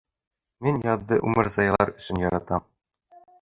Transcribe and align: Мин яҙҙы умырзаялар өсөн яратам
Мин 0.67 0.79
яҙҙы 0.87 1.19
умырзаялар 1.31 1.93
өсөн 1.93 2.25
яратам 2.25 2.67